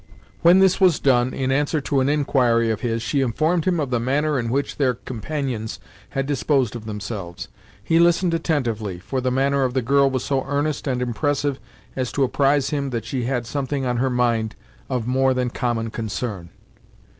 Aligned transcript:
When 0.41 0.57
this 0.57 0.81
was 0.81 0.99
done, 0.99 1.31
in 1.31 1.51
answer 1.51 1.79
to 1.81 1.99
an 1.99 2.09
inquiry 2.09 2.71
of 2.71 2.81
his, 2.81 3.03
she 3.03 3.21
informed 3.21 3.65
him 3.65 3.79
of 3.79 3.91
the 3.91 3.99
manner 3.99 4.39
in 4.39 4.49
which 4.49 4.77
their 4.77 4.95
companions 4.95 5.79
had 6.09 6.25
disposed 6.25 6.75
of 6.75 6.85
themselves. 6.87 7.49
He 7.83 7.99
listened 7.99 8.33
attentively, 8.33 8.97
for 8.97 9.21
the 9.21 9.29
manner 9.29 9.61
of 9.61 9.75
the 9.75 9.83
girl 9.83 10.09
was 10.09 10.23
so 10.25 10.43
earnest 10.47 10.87
and 10.87 11.03
impressive 11.03 11.59
as 11.95 12.11
to 12.13 12.23
apprise 12.23 12.71
him 12.71 12.89
that 12.89 13.05
she 13.05 13.25
had 13.25 13.45
something 13.45 13.85
on 13.85 13.97
her 13.97 14.09
mind 14.09 14.55
of 14.89 15.05
more 15.05 15.35
than 15.35 15.51
common 15.51 15.91
concern. 15.91 16.49